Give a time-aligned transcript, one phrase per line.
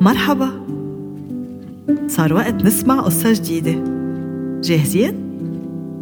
[0.00, 0.50] مرحبا.
[2.08, 3.74] صار وقت نسمع قصة جديدة.
[4.60, 5.14] جاهزين؟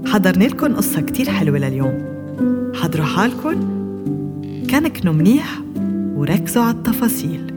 [0.07, 2.05] حضرنا لكم قصة كتير حلوة لليوم.
[2.75, 3.79] حضروا حالكم.
[4.71, 5.61] كنكنوا منيح
[6.16, 7.55] وركزوا على التفاصيل.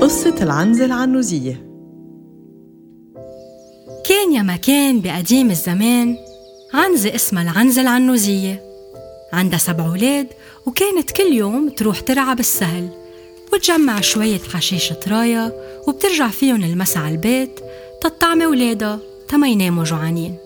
[0.00, 1.66] قصة العنزة العنوزية.
[4.08, 6.16] كان يا ما كان بقديم الزمان
[6.74, 8.65] عنزة اسمها العنزة العنوزية.
[9.36, 10.26] عندها سبع أولاد
[10.66, 12.88] وكانت كل يوم تروح ترعى بالسهل.
[13.52, 15.52] وتجمع شوية حشيش طرايا
[15.86, 17.60] وبترجع فيهم المسا على البيت
[18.02, 20.36] تطعمي ولادها تما يناموا جوعانين.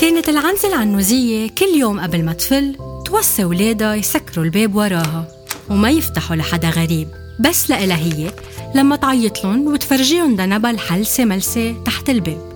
[0.00, 5.28] كانت العنزة العنوزية كل يوم قبل ما تفل توصي ولادها يسكروا الباب وراها
[5.70, 7.08] وما يفتحوا لحدا غريب.
[7.40, 8.32] بس لإلها هي
[8.74, 12.52] لما تعيط لهم وتفرجيهم ذنبها الحلسة ملسة تحت الباب.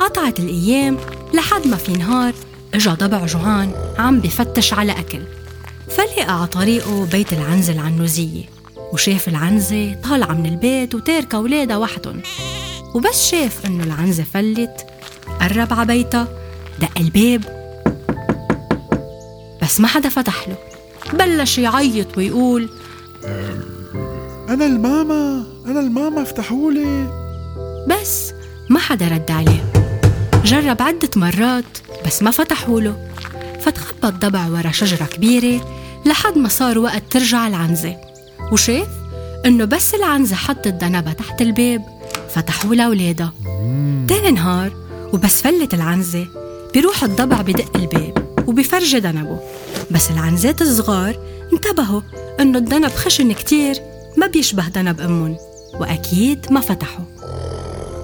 [0.00, 0.98] قطعت الأيام
[1.34, 2.34] لحد ما في نهار
[2.74, 5.20] إجا ضبع جوعان عم بفتش على أكل.
[5.88, 8.44] فلقى على طريقه بيت العنزة العنوزية.
[8.92, 12.22] وشاف العنزة طالعة من البيت وتاركة ولادها وحدهم.
[12.94, 14.86] وبس شاف إنه العنزة فلت
[15.40, 16.28] قرب على بيتها
[16.80, 17.60] دق الباب.
[19.62, 20.56] بس ما حدا فتح له.
[21.12, 22.68] بلش يعيط ويقول
[24.48, 27.06] أنا الماما أنا الماما افتحولي.
[27.88, 28.32] بس
[28.70, 29.72] ما حدا رد عليه.
[30.44, 31.78] جرب عدة مرات
[32.10, 33.08] بس ما فتحوا له.
[33.60, 35.60] فتخبى الضبع ورا شجرة كبيرة
[36.06, 37.96] لحد ما صار وقت ترجع العنزة.
[38.52, 38.88] وشاف
[39.46, 42.00] إنه بس العنزة حطت ذنبها تحت الباب.
[42.34, 43.32] فتحوا لها ولادها
[44.08, 44.72] تاني نهار
[45.12, 46.26] وبس فلت العنزة
[46.74, 49.40] بيروح الضبع بدق الباب وبيفرجي ذنبه
[49.90, 51.18] بس العنزات الصغار
[51.52, 52.00] انتبهوا
[52.40, 53.76] إنه الذنب خشن كتير
[54.16, 55.36] ما بيشبه ذنب أمهم.
[55.80, 57.04] وأكيد ما فتحوا.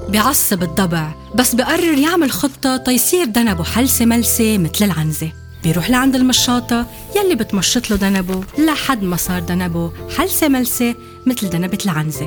[0.08, 5.32] بيعصب الضبع بس بقرر يعمل خطة تيصير ذنبه حلسة ملسة مثل العنزة.
[5.62, 10.94] بيروح لعند المشاطة يلي بتمشط له ذنبه لحد ما صار ذنبه حلسة ملسة
[11.26, 12.26] مثل ذنبة العنزة.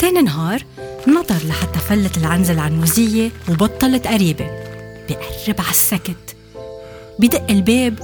[0.00, 0.64] تاني نهار
[1.08, 4.46] نطر لحتى فلت العنزة العنوزية وبطلت قريبة.
[5.08, 6.36] بقرب على السكت
[7.18, 7.94] بدق الباب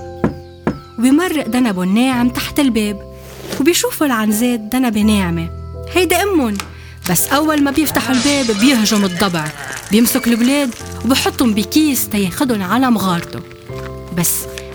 [0.99, 3.15] وبيمرق ذنبه الناعم تحت الباب
[3.61, 5.51] وبيشوفوا العنزات ذنبة ناعمة.
[5.95, 6.59] هيدا أمهم.
[7.11, 9.49] بس أول ما بيفتحوا الباب بيهجم الضبع.
[9.91, 10.75] بيمسك الولاد
[11.05, 13.41] وبحطهم بكيس تياخدهم على مغارته.
[14.19, 14.33] بس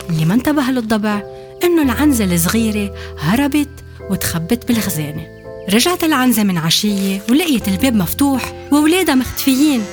[0.10, 1.22] اللي ما انتبه للضبع
[1.64, 3.70] إنه العنزة الصغيرة هربت
[4.10, 5.28] وتخبت بالخزانة.
[5.70, 9.84] رجعت العنزة من عشية ولقيت الباب مفتوح وولادها مختفيين.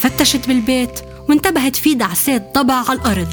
[0.00, 3.28] فتشت بالبيت وانتبهت في دعسات ضبع على الأرض.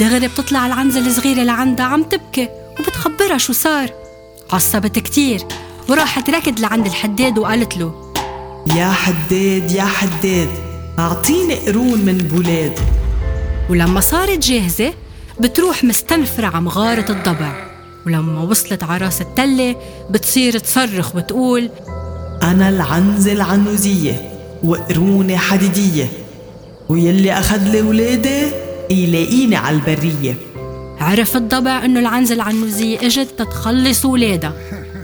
[0.00, 2.48] دغري بتطلع العنزة الصغيرة لعندها عم تبكي
[2.80, 3.90] وبتخبرها شو صار.
[4.52, 5.40] عصبت كتير
[5.88, 8.12] وراحت ركض لعند الحداد وقالت له
[8.76, 10.48] يا حداد يا حداد
[10.98, 12.78] أعطيني قرون من بولاد.
[13.70, 14.92] ولما صارت جاهزة
[15.40, 17.70] بتروح مستنفرة على مغارة الضبع.
[18.06, 19.76] ولما وصلت على راس التلة
[20.10, 21.70] بتصير تصرخ وتقول
[22.42, 24.30] أنا العنزة العنوزية
[24.64, 26.08] وقروني حديدية
[26.88, 28.46] ويلي أخذ لي ولادي
[28.90, 30.34] يلاقيني على البرية.
[31.00, 34.52] عرف الضبع إنه العنزة العنوزية إجت تتخلص ولادها.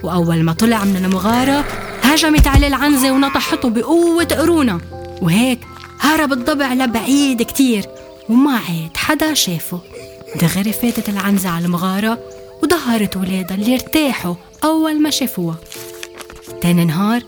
[0.07, 1.65] وأول ما طلع من المغارة
[2.03, 4.81] هجمت عليه العنزة ونطحته بقوة قرونة.
[5.23, 5.61] وهيك
[6.01, 7.87] هرب الضبع لبعيد كتير
[8.29, 9.81] وما عاد حدا شافه.
[10.41, 12.19] دغري فاتت العنزة على المغارة
[12.63, 14.35] وظهرت ولادها اللي ارتاحوا
[14.65, 15.57] أول ما شافوها.
[16.63, 17.23] تاني نهار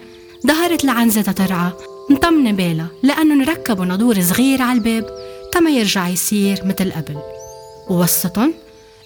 [0.46, 1.72] ظهرت العنزة تترعى
[2.10, 5.06] مطمنة بالها لأنه نركبوا نادور صغير على الباب
[5.52, 7.18] تما يرجع يصير مثل قبل.
[7.90, 8.54] ووصتهم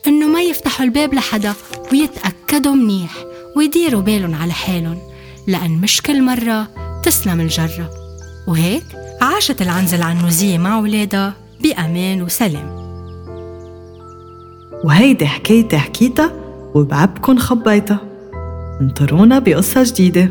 [0.06, 1.54] إنه ما يفتحوا الباب لحدا
[1.92, 3.31] ويتأكدوا منيح.
[3.56, 4.98] ويديروا بالهم على حالهم
[5.46, 6.68] لأن مش كل مرة
[7.02, 7.90] تسلم الجرة.
[8.48, 8.84] وهيك
[9.22, 12.82] عاشت العنزة العنوزية مع ولادها بأمان وسلام.
[14.84, 16.32] وهيدي حكايتي حكيتها
[16.74, 18.00] وبعبكن خبيتها.
[18.80, 20.28] انطرونا بقصة جديدة.